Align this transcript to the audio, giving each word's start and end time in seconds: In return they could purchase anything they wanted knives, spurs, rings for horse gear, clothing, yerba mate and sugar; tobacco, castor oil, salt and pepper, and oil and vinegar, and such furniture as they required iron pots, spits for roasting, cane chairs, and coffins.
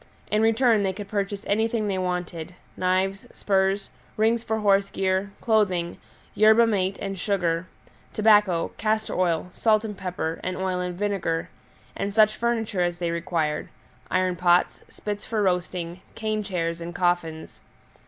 In 0.31 0.41
return 0.41 0.81
they 0.81 0.93
could 0.93 1.07
purchase 1.07 1.45
anything 1.45 1.87
they 1.87 1.99
wanted 1.99 2.55
knives, 2.75 3.27
spurs, 3.31 3.89
rings 4.17 4.41
for 4.41 4.57
horse 4.61 4.89
gear, 4.89 5.29
clothing, 5.41 5.99
yerba 6.33 6.65
mate 6.65 6.97
and 6.99 7.19
sugar; 7.19 7.67
tobacco, 8.11 8.71
castor 8.79 9.13
oil, 9.13 9.51
salt 9.53 9.85
and 9.85 9.95
pepper, 9.95 10.39
and 10.43 10.57
oil 10.57 10.79
and 10.79 10.97
vinegar, 10.97 11.49
and 11.95 12.15
such 12.15 12.35
furniture 12.35 12.81
as 12.81 12.97
they 12.97 13.11
required 13.11 13.69
iron 14.09 14.35
pots, 14.35 14.81
spits 14.89 15.23
for 15.23 15.43
roasting, 15.43 16.01
cane 16.15 16.41
chairs, 16.41 16.81
and 16.81 16.95
coffins. 16.95 17.61